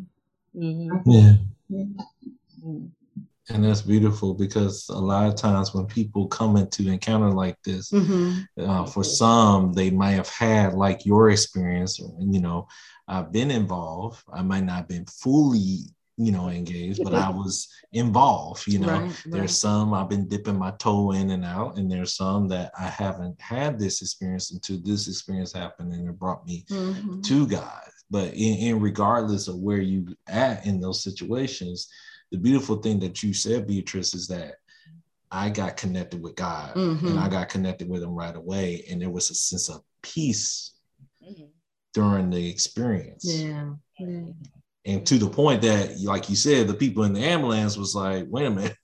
[0.58, 1.10] Mm-hmm.
[1.10, 1.34] Yeah.
[1.72, 2.86] Mm-hmm.
[3.50, 7.92] And that's beautiful because a lot of times when people come into encounter like this,
[7.92, 8.42] mm-hmm.
[8.60, 12.68] uh, for some, they might have had like your experience, you know,
[13.08, 14.24] I've been involved.
[14.34, 15.86] I might not have been fully
[16.18, 18.68] you know, engaged, but I was involved.
[18.68, 22.16] You know, right, there's some I've been dipping my toe in and out, and there's
[22.16, 26.64] some that I haven't had this experience until this experience happened and it brought me
[26.70, 27.22] mm-hmm.
[27.22, 27.82] to God.
[28.10, 31.90] But in, in regardless of where you at in those situations,
[32.32, 34.56] the beautiful thing that you said, Beatrice, is that
[35.32, 37.08] I got connected with God mm-hmm.
[37.08, 38.86] and I got connected with him right away.
[38.90, 40.74] And there was a sense of peace
[41.24, 41.46] mm-hmm.
[41.94, 43.26] during the experience.
[43.26, 43.72] Yeah.
[44.00, 44.24] yeah
[44.86, 48.26] and to the point that like you said the people in the ambulance was like
[48.30, 48.76] wait a minute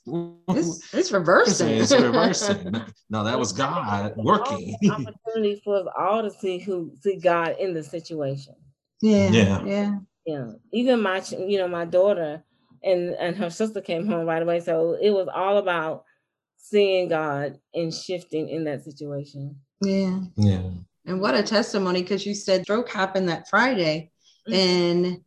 [0.50, 2.74] it's, it's reversing it's reversing
[3.10, 7.74] no that was god working opportunity for us all to see who see god in
[7.74, 8.56] the situation
[9.02, 12.44] yeah yeah yeah yeah even my you know my daughter
[12.84, 14.60] and and her sister came home right away.
[14.60, 16.06] So it was all about
[16.58, 19.58] seeing God and shifting in that situation.
[19.82, 20.20] Yeah.
[20.36, 20.70] Yeah.
[21.06, 24.12] And what a testimony because you said stroke happened that Friday
[24.48, 24.54] mm-hmm.
[24.54, 25.22] and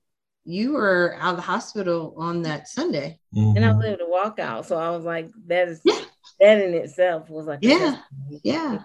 [0.44, 3.18] you were out of the hospital on that Sunday.
[3.34, 3.56] Mm-hmm.
[3.56, 4.66] And I was able to walk out.
[4.66, 6.00] So I was like, that is yeah.
[6.40, 7.98] that in itself was like Yeah.
[8.42, 8.82] Yeah.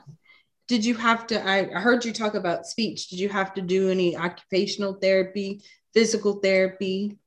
[0.68, 3.10] Did you have to I, I heard you talk about speech.
[3.10, 5.62] Did you have to do any occupational therapy,
[5.94, 7.18] physical therapy?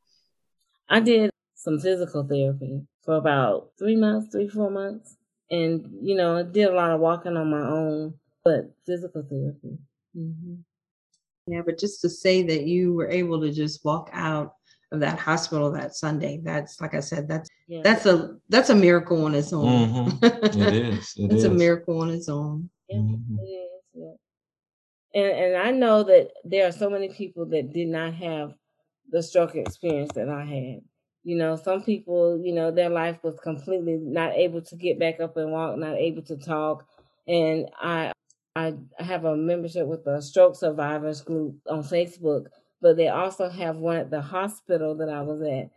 [0.88, 5.16] I did some physical therapy for about three months, three, four months.
[5.51, 8.14] And, you know, I did a lot of walking on my own,
[8.45, 9.79] but physical therapy.
[10.16, 10.55] Mm-hmm.
[11.47, 14.55] Yeah, but just to say that you were able to just walk out
[14.92, 17.81] of that hospital that Sunday, that's like I said, that's yeah.
[17.83, 20.21] that's a that's a miracle on its own.
[20.21, 20.25] Mm-hmm.
[20.62, 21.14] It is.
[21.16, 21.45] It it's is.
[21.45, 22.71] a miracle on its own.
[22.88, 23.38] Yeah, mm-hmm.
[23.40, 23.83] it is.
[23.95, 25.21] Yeah.
[25.21, 28.55] And and I know that there are so many people that did not have
[29.12, 30.81] the stroke experience that I had.
[31.22, 35.20] You know, some people, you know, their life was completely not able to get back
[35.20, 36.85] up and walk, not able to talk.
[37.29, 38.12] And I
[38.57, 42.46] I have a membership with the stroke survivors group on Facebook,
[42.83, 45.70] but they also have one at the hospital that I was at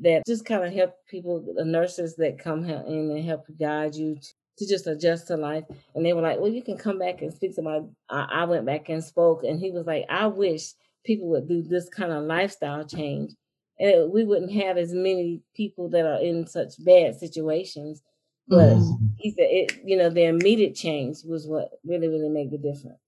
[0.00, 4.16] that just kind of help people, the nurses that come in and help guide you
[4.16, 5.64] to, to just adjust to life.
[5.94, 8.44] And they were like, well, you can come back and speak to my, I, I
[8.44, 10.72] went back and spoke and he was like, I wish
[11.04, 13.32] people would do this kind of lifestyle change
[13.78, 18.02] and we wouldn't have as many people that are in such bad situations.
[18.46, 19.06] But mm-hmm.
[19.16, 22.98] he said, it, you know, the immediate change was what really, really made the difference.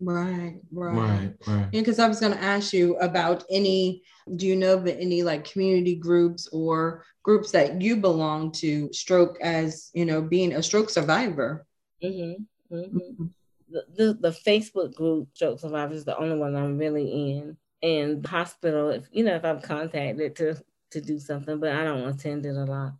[0.00, 1.70] Right, right, right, right.
[1.72, 4.02] because I was going to ask you about any.
[4.36, 8.92] Do you know of any like community groups or groups that you belong to?
[8.92, 11.66] Stroke as you know, being a stroke survivor.
[12.02, 13.24] Mm-hmm, mm-hmm.
[13.70, 17.56] The, the, the Facebook group Stroke Survivors is the only one I'm really in.
[17.82, 20.56] And hospital if you know if i'm contacted to
[20.90, 22.94] to do something but i don't attend it a lot.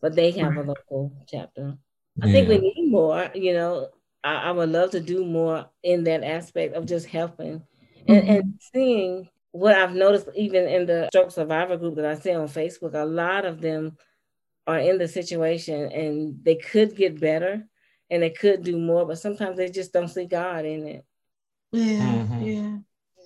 [0.00, 1.78] But they have a local chapter.
[2.20, 3.90] I think we need more you know.
[4.24, 7.62] I, I, would love to do more in that aspect of just helping.
[8.08, 8.30] And, mm-hmm.
[8.30, 12.46] and seeing what i've noticed even in the stroke survivor group that i see on
[12.46, 13.96] facebook a lot of them
[14.66, 17.66] are in the situation and they could get better
[18.10, 21.04] and they could do more but sometimes they just don't see god in it
[21.72, 22.42] yeah mm-hmm.
[22.42, 22.76] yeah,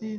[0.01, 0.19] yeah.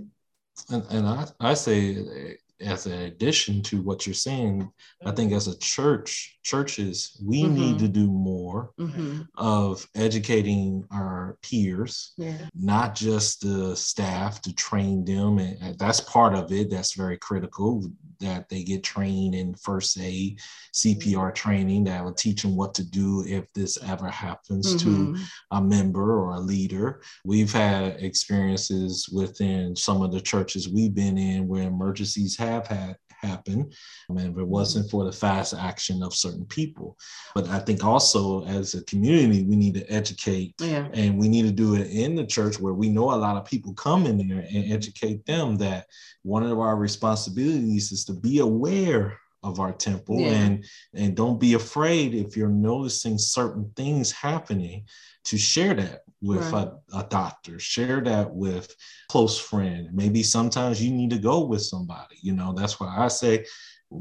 [0.70, 4.72] And, and I, I say as an addition to what you're saying,
[5.06, 7.56] I think as a church, churches, we mm-hmm.
[7.56, 9.22] need to do more mm-hmm.
[9.38, 12.38] of educating our peers, yeah.
[12.56, 15.40] not just the staff to train them.
[15.40, 16.70] And that's part of it.
[16.70, 20.40] That's very critical that they get trained in first aid,
[20.74, 25.16] CPR training that will teach them what to do if this ever happens mm-hmm.
[25.16, 25.20] to
[25.52, 27.02] a member or a leader.
[27.26, 32.96] We've had experiences within some of the churches we've been in where emergencies have had
[33.22, 33.70] happen um,
[34.10, 36.98] I mean, if it wasn't for the fast action of certain people.
[37.36, 40.88] But I think also as a community, we need to educate yeah.
[40.94, 43.46] and we need to do it in the church where we know a lot of
[43.46, 45.86] people come in there and educate them that
[46.24, 50.20] one of our responsibilities is to be aware of our temple.
[50.20, 50.32] Yeah.
[50.32, 54.86] and and don't be afraid if you're noticing certain things happening
[55.26, 56.68] to share that with right.
[56.94, 58.76] a, a, doctor share that with
[59.10, 59.90] close friend.
[59.92, 63.46] Maybe sometimes you need to go with somebody you know that's why i say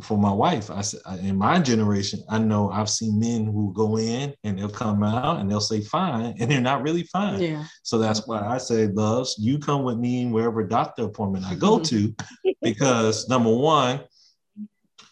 [0.02, 3.98] for my wife i said in my generation i know i've seen men who go
[3.98, 7.40] in and they'll come out and they'll say fine and they're not really fine.
[7.40, 7.64] Yeah.
[7.82, 11.78] So that's why i say loves you come with me wherever doctor appointment i go
[11.78, 11.96] mm-hmm.
[11.96, 12.14] to.
[12.62, 14.00] Because number one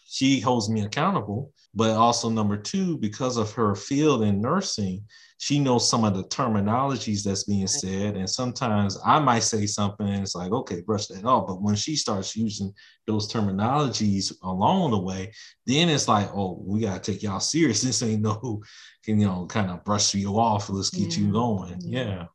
[0.09, 5.03] she holds me accountable but also number two because of her field in nursing
[5.41, 8.17] she knows some of the terminologies that's being said.
[8.17, 11.47] And sometimes I might say something and it's like, okay, brush that off.
[11.47, 12.73] But when she starts using
[13.07, 15.31] those terminologies along the way,
[15.65, 17.83] then it's like, oh, we gotta take y'all serious.
[17.89, 18.61] This ain't no
[19.03, 20.69] can you know kind of brush you off.
[20.69, 21.25] Let's get yeah.
[21.25, 21.79] you going.
[21.79, 22.25] Yeah.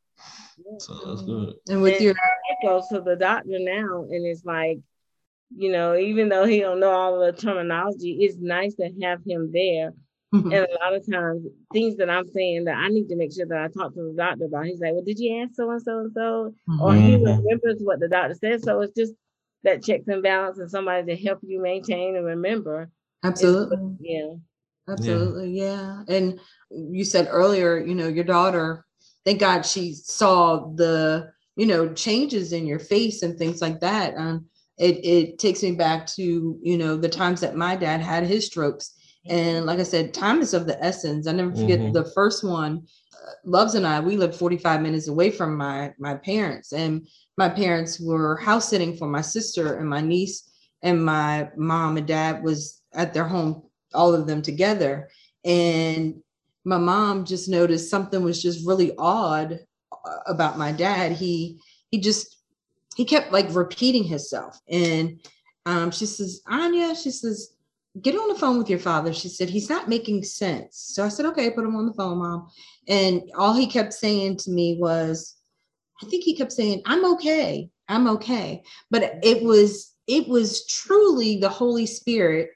[0.79, 1.53] So that's good.
[1.69, 4.79] And with your I go to the doctor now and it's like,
[5.55, 9.51] you know, even though he don't know all the terminology, it's nice to have him
[9.53, 9.93] there
[10.35, 10.51] Mm-hmm.
[10.51, 13.45] And a lot of times, things that I'm saying that I need to make sure
[13.45, 14.65] that I talk to the doctor about.
[14.65, 17.23] He's like, "Well, did you ask so and so and so?" Or he mm-hmm.
[17.23, 18.61] remembers what the doctor said.
[18.63, 19.13] So it's just
[19.63, 22.89] that checks and balance and somebody to help you maintain and remember.
[23.23, 23.77] Absolutely.
[23.99, 24.33] yeah.
[24.87, 25.51] Absolutely.
[25.51, 26.03] Yeah.
[26.07, 26.15] yeah.
[26.15, 28.85] And you said earlier, you know, your daughter,
[29.23, 34.15] thank God she saw the, you know, changes in your face and things like that.
[34.15, 34.45] Um,
[34.77, 38.45] it, it takes me back to, you know, the times that my dad had his
[38.45, 38.95] strokes
[39.27, 41.27] and like I said, time is of the essence.
[41.27, 41.93] I never forget mm-hmm.
[41.93, 42.85] the first one.
[43.13, 47.07] Uh, Loves and I, we lived 45 minutes away from my my parents, and
[47.37, 50.51] my parents were house sitting for my sister and my niece,
[50.83, 55.09] and my mom and dad was at their home, all of them together.
[55.43, 56.21] And
[56.63, 59.59] my mom just noticed something was just really odd
[59.91, 61.13] uh, about my dad.
[61.13, 61.59] He
[61.89, 62.34] he just
[62.95, 64.59] he kept like repeating himself.
[64.69, 65.19] And
[65.65, 67.55] um, she says, Anya, she says,
[68.01, 69.13] get on the phone with your father.
[69.13, 70.77] She said, he's not making sense.
[70.77, 72.49] So I said, okay, put him on the phone, mom.
[72.87, 75.35] And all he kept saying to me was,
[76.01, 77.69] I think he kept saying, I'm okay.
[77.87, 78.63] I'm okay.
[78.89, 82.49] But it was, it was truly the Holy Spirit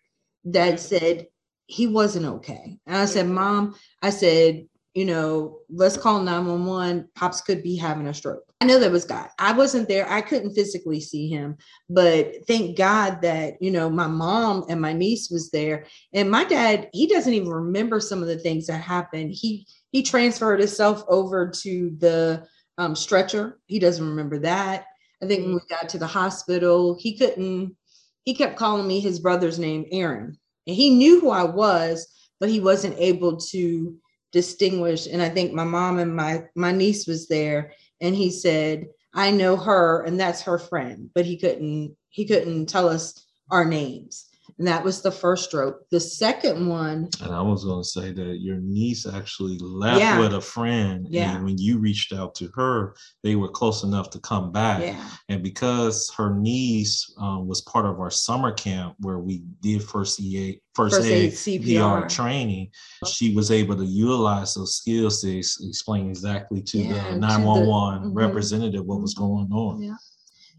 [0.46, 1.28] that said
[1.66, 2.78] he wasn't okay.
[2.88, 7.10] And I said, Mom, I said, you know, let's call 911.
[7.16, 8.44] Pops could be having a stroke.
[8.62, 9.30] I know that was God.
[9.40, 10.10] I wasn't there.
[10.10, 11.58] I couldn't physically see him,
[11.90, 15.86] but thank God that, you know, my mom and my niece was there.
[16.14, 19.32] And my dad, he doesn't even remember some of the things that happened.
[19.32, 22.46] He he transferred himself over to the
[22.78, 23.60] um, stretcher.
[23.68, 24.86] He doesn't remember that.
[25.22, 27.76] I think when we got to the hospital, he couldn't,
[28.24, 30.38] he kept calling me his brother's name, Aaron.
[30.68, 32.08] And he knew who I was,
[32.40, 33.98] but he wasn't able to
[34.32, 35.08] distinguish.
[35.08, 39.32] And I think my mom and my my niece was there, and he said, "I
[39.32, 44.29] know her, and that's her friend," but he couldn't he couldn't tell us our names.
[44.60, 45.88] And that was the first stroke.
[45.90, 47.08] The second one.
[47.24, 50.20] And I was going to say that your niece actually left Yeah.
[50.20, 51.08] with a friend.
[51.10, 51.34] Yeah.
[51.38, 52.94] And when you reached out to her,
[53.24, 54.82] they were close enough to come back.
[54.82, 55.10] Yeah.
[55.30, 60.20] And because her niece um, was part of our summer camp where we did first
[60.20, 62.10] EA, first, First aid, aid CPR.
[62.10, 62.70] Training,
[63.08, 67.12] she was able to utilize those skills to ex- explain exactly to Yeah, to the
[67.14, 68.16] the- 911 mhm.
[68.16, 69.82] representative what was going on.
[69.84, 69.96] Yeah.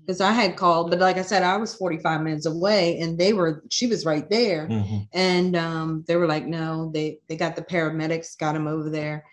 [0.07, 3.33] Because I had called, but like I said, I was 45 minutes away and they
[3.33, 4.67] were, she was right there.
[4.69, 5.09] Mhm.
[5.13, 9.25] And um, they were like, no, they they got the paramedics, got him over there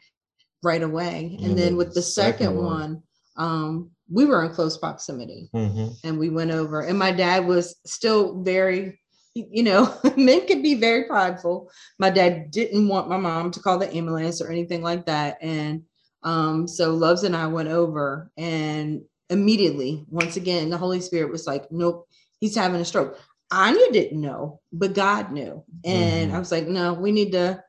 [0.64, 1.36] right away.
[1.38, 3.04] And And then with the second second one, one-
[3.38, 5.96] um, we were in close proximity Mhm.
[6.04, 6.82] and we went over.
[6.82, 9.00] And my dad was still very,
[9.36, 11.70] you know, men can be very prideful.
[12.00, 15.38] My dad didn't want my mom to call the ambulance or anything like that.
[15.42, 15.84] And
[16.24, 21.48] um, so Loves and I went over and immediately, once again, the Holy Spirit was
[21.48, 22.08] like, nope,
[22.40, 23.20] he's having a stroke.
[23.52, 25.63] Anya didn't know, but God knew.
[25.86, 26.40] And I Mhm.
[26.40, 27.63] was like, no, we need to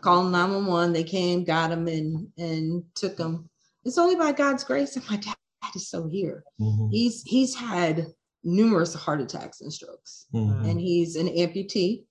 [0.00, 0.92] call 911.
[0.92, 3.48] They came, got him, and and took him.
[3.84, 4.96] It's only by God's grace.
[4.96, 5.36] And my dad
[5.74, 6.44] is so here.
[6.60, 6.90] Mhm.
[6.90, 8.06] He's he's had
[8.42, 10.70] numerous heart attacks and strokes, Mhm.
[10.70, 12.04] and he's an amputee.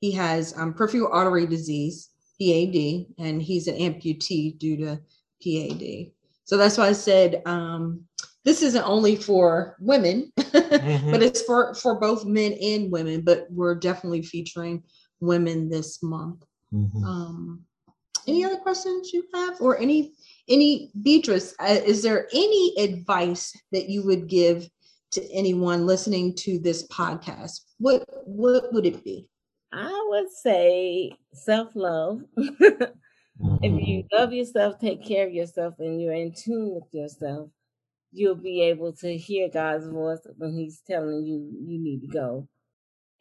[0.00, 5.00] He has um, peripheral artery disease, PAD, and he's an amputee due to
[5.42, 6.10] PAD.
[6.44, 8.05] So that's why I said um,
[8.46, 11.10] this isn't only for women, Mhm.
[11.10, 13.20] but it's for for both men and women.
[13.20, 14.84] But we're definitely featuring
[15.20, 16.44] women this month.
[16.72, 17.04] Mhm.
[17.04, 17.64] Um,
[18.26, 20.14] any other questions you have, or any
[20.48, 21.54] any Beatrice?
[21.60, 24.70] Uh, is there any advice that you would give
[25.10, 27.60] to anyone listening to this podcast?
[27.78, 29.28] What what would it be?
[29.72, 32.22] I would say self love.
[32.36, 37.50] if you love yourself, take care of yourself, and you're in tune with yourself,
[38.16, 42.48] you'll be able to hear God's voice when He's telling you you need to go.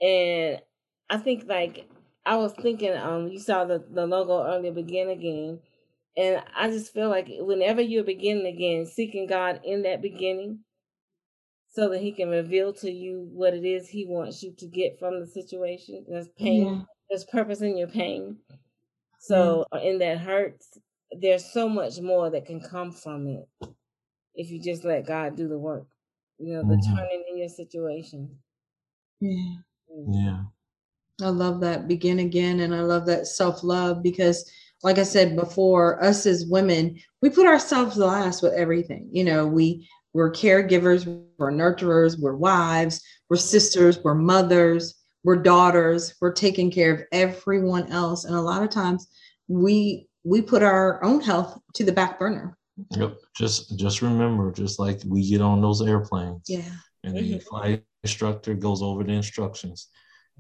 [0.01, 0.61] And
[1.09, 1.89] I think like
[2.25, 5.59] I was thinking, um, you saw the, the logo earlier, begin again.
[6.17, 10.59] And I just feel like whenever you're beginning again, seeking God in that beginning,
[11.69, 14.97] so that He can reveal to you what it is He wants you to get
[14.97, 16.05] from the situation.
[16.07, 18.37] There's pain, there's purpose in your pain.
[19.19, 20.63] So in that hurt,
[21.11, 23.74] there's so much more that can come from it
[24.35, 25.87] if you just let God do the work.
[26.37, 26.95] You know, the Mhm.
[26.95, 28.37] turning in your situation.
[29.21, 29.55] Yeah.
[30.09, 30.43] Yeah.
[31.21, 34.49] I love that begin again, and I love that self love because,
[34.83, 39.07] like I said before, us as women, we put ourselves last with everything.
[39.11, 41.05] You know, we we're caregivers,
[41.37, 47.87] we're nurturers, we're wives, we're sisters, we're mothers, we're daughters, we're taking care of everyone
[47.91, 49.07] else, and a lot of times
[49.47, 52.57] we we put our own health to the back burner.
[52.91, 53.17] Yep.
[53.35, 56.43] Just just remember, just like we get on those airplanes.
[56.47, 56.71] Yeah.
[57.03, 57.43] And the Mhm.
[57.43, 59.87] flight instructor goes over the instructions.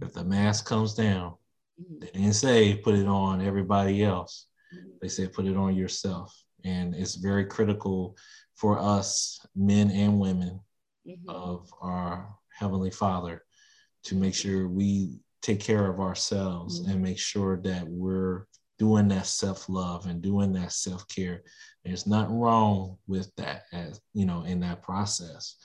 [0.01, 1.35] If the mask comes down,
[1.99, 4.47] they didn't say put it on everybody else.
[5.01, 6.35] They said put it on yourself.
[6.63, 8.17] And it's very critical
[8.55, 10.59] for us, men and women
[11.05, 11.29] Mhm.
[11.29, 13.45] of our Heavenly Father,
[14.03, 16.89] to make sure we take care of ourselves Mhm.
[16.89, 18.47] and make sure that we're
[18.79, 21.43] doing that self-love and doing that self-care.
[21.85, 25.55] There's nothing wrong with that as you know in that process.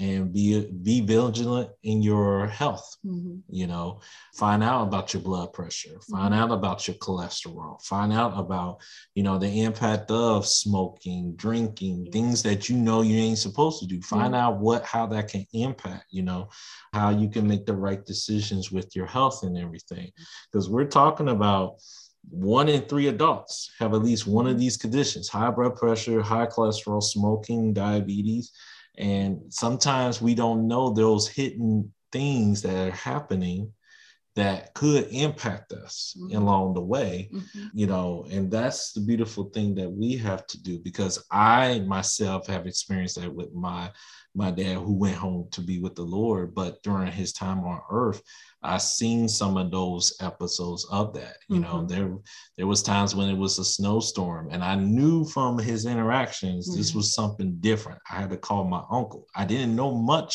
[0.00, 3.42] and be be vigilant in your health Mhm.
[3.48, 3.98] you know.
[4.36, 5.98] Find out about your blood pressure.
[6.08, 6.36] Find Mhm.
[6.36, 7.82] out about your cholesterol.
[7.82, 8.80] Find out about
[9.16, 13.86] you know the impact of smoking drinking things that you know you ain't supposed to
[13.88, 14.00] do.
[14.00, 16.48] Find out what how that can impact you know
[16.92, 20.12] how you can make the right decisions with your health and everything.
[20.52, 21.78] Because we're talking about
[22.30, 26.46] one in three adults have at least one of these conditions high blood pressure high
[26.46, 28.52] cholesterol smoking diabetes.
[28.98, 33.72] And sometimes we don't know those hidden things that are happening
[34.38, 36.36] that could impact us Mhm.
[36.40, 37.70] along the way Mhm.
[37.80, 42.46] you know and that's the beautiful thing that we have to do because i myself
[42.46, 43.90] have experienced that with my
[44.42, 47.80] my dad who went home to be with the lord but during his time on
[48.02, 48.20] earth
[48.62, 51.88] i seen some of those episodes of that you know Mhm.
[51.92, 52.10] there
[52.56, 56.90] there was times when it was a snowstorm and i knew from his interactions this
[56.92, 56.96] Mhm.
[56.96, 60.34] was something different i had to call my uncle i didn't know much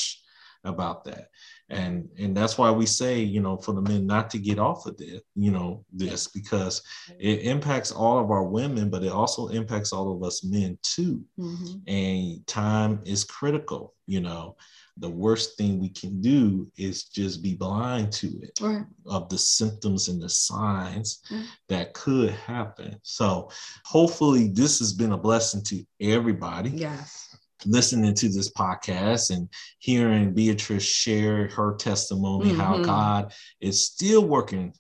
[0.66, 1.26] about that
[1.74, 4.86] and and that's why we say you know for the men not to get off
[4.86, 6.82] of this you know this because
[7.20, 11.22] it impacts all of our women but it also impacts all of us men too
[11.40, 11.82] Mhm.
[11.88, 14.56] and time is critical you know
[14.98, 18.86] the worst thing we can do is just be blind to it Right.
[19.08, 21.46] of the symptoms and the signs Mm.
[21.70, 23.50] that could happen so
[23.86, 27.33] hopefully this has been a blessing to everybody Yes.
[27.66, 29.50] Listening to this podcast and
[29.80, 32.86] hearing Beatrice share her testimony, how Mhm.
[32.86, 34.74] God is still working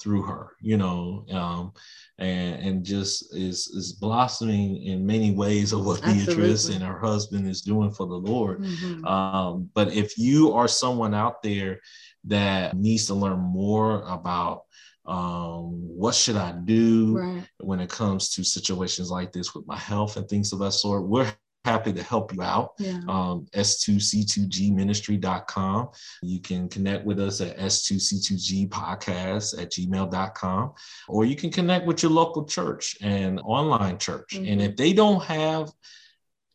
[0.00, 1.72] through her, you know, um,
[2.18, 7.48] and and just is is blossoming in many ways of what Beatrice and her husband
[7.48, 8.62] is doing for the Lord.
[8.62, 9.04] Mhm.
[9.06, 11.80] Um, but if you are someone out there
[12.24, 14.62] that needs to learn more about
[15.06, 17.44] um, what should I do, Right.
[17.58, 21.08] when it comes to situations like this with my health and things of that sort,
[21.08, 21.32] we're
[21.64, 22.72] happy to help you out.
[22.78, 23.00] Yeah.
[23.08, 25.88] Um, S2C2Gministry.com.
[26.22, 30.72] You can connect with us at S2C2G podcast at gmail.com,
[31.08, 34.34] or you can connect with your local church and online church.
[34.36, 34.70] And Mhm.
[34.70, 35.70] if they don't have,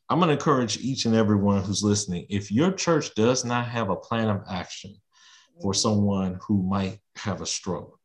[0.10, 3.90] I'm going to encourage each and everyone who's listening if your church does not have
[3.90, 4.96] a plan of action
[5.62, 8.00] for someone who might have a stroke,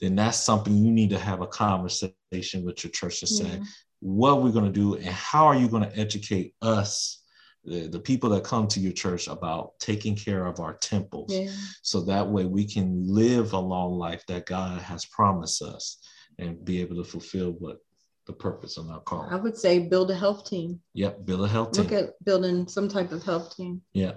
[0.00, 3.64] then that's something you need to have a conversation with your church to say, Yeah.
[4.00, 7.22] What we're going to do and how are you going to educate us,
[7.64, 11.50] the, the people that come to your church, about taking care of our temples Yeah.
[11.82, 15.98] so that way we can live a long life that God has promised us
[16.38, 17.78] and be able to fulfill what
[18.26, 19.28] the purpose of our call.
[19.30, 20.80] I would say build a health team.
[20.94, 21.84] Yep, build a health team.
[21.84, 23.82] Look at building some type of health team.
[23.92, 24.12] Yeah.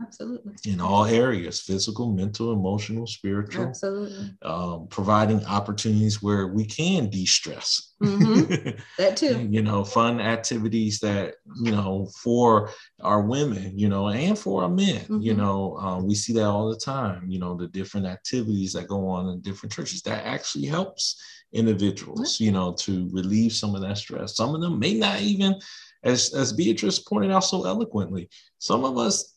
[0.00, 0.52] Absolutely.
[0.66, 4.30] in all areas physical, mental, emotional, spiritual, Absolutely.
[4.42, 7.94] um, providing opportunities where we can de stress.
[8.02, 8.80] Mhm.
[8.98, 9.48] That too.
[9.50, 12.70] you know, fun activities that, you know, for
[13.02, 15.36] our women, you know, and for our men, you Mhm.
[15.38, 19.06] know, um, we see that all the time, you know, the different activities that go
[19.08, 21.16] on in different churches that actually helps
[21.52, 24.36] individuals, you know, to relieve some of that stress.
[24.36, 25.56] Some of them may not even,
[26.04, 29.34] as, as Beatrice pointed out so eloquently, some of us,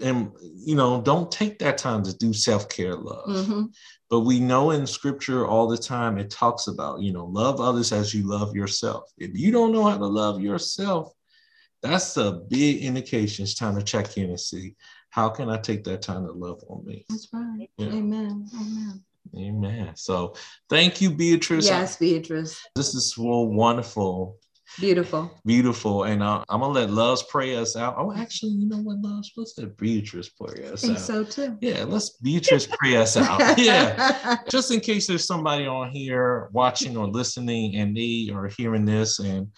[0.00, 3.64] and you know, don't take that time to do self-care love hmm
[4.10, 7.92] but we know in scripture all the time it talks about you know love others
[7.92, 11.12] as you love yourself if you don't know how to love yourself
[11.82, 14.74] that's a big indication it's time to check in and see
[15.10, 17.68] how can i take that time to love on me That's right.
[17.76, 17.88] Yeah.
[17.88, 18.48] Amen.
[18.54, 19.04] Amen.
[19.36, 20.34] amen so
[20.70, 22.58] thank you beatrice Yes, Beatrice.
[22.74, 24.38] this is so wonderful
[24.78, 25.30] Beautiful.
[25.44, 28.98] beautiful and uh, i'm gonna let loves pray us out oh actually you know what
[29.00, 31.58] loves let's let beatrice pray I us think out so too.
[31.60, 36.96] yeah let's beatrice pray us out yeah just in case there's somebody on here watching
[36.96, 39.48] or listening and they are hearing this and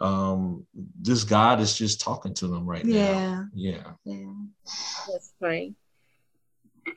[0.00, 0.66] um
[1.00, 3.44] this god is just talking to them right now yeah.
[3.54, 4.32] yeah Yeah.
[5.10, 5.74] Let's pray.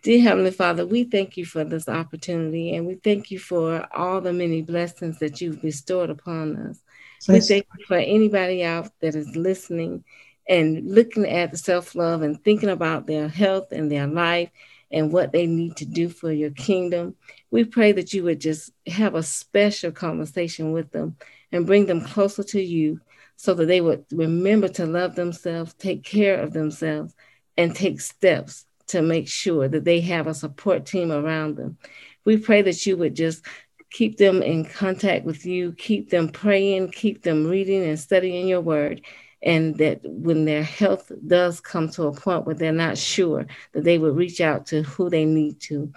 [0.03, 4.21] Dear Heavenly Father, we thank you for this opportunity and we thank you for all
[4.21, 6.79] the many blessings that you've bestowed upon us.
[7.27, 10.03] We thank you for anybody out that is listening
[10.47, 14.49] and looking at the self love and thinking about their health and their life
[14.91, 17.15] and what they need to do for your kingdom.
[17.51, 21.15] We pray that you would just have a special conversation with them
[21.51, 22.99] and bring them closer to you
[23.35, 27.15] so that they would remember to love themselves, take care of themselves,
[27.57, 31.77] and take steps to make sure that they have a support team around them.
[32.25, 33.43] We pray that you would just
[33.91, 38.61] keep them in contact with you, keep them praying, keep them reading and studying your
[38.61, 39.01] word.
[39.43, 43.83] And that when their health does come to a point where they're not sure, that
[43.83, 45.91] they would reach out to who they need to.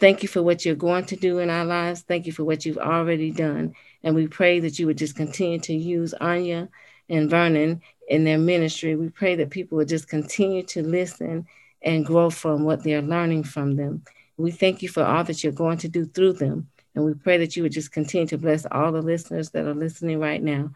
[0.00, 2.02] Thank you for what you're going to do in our lives.
[2.02, 3.74] Thank you for what you've already done.
[4.02, 6.68] And we pray that you would just continue to use Anya
[7.08, 8.96] and Vernon in their ministry.
[8.96, 11.46] We pray that people would just continue to listen
[11.82, 14.02] and grow from what they're learning from them.
[14.36, 16.68] We thank you for all that you're going to do through them.
[16.94, 19.74] And we pray that you would just continue to bless all the listeners that are
[19.74, 20.70] listening right now.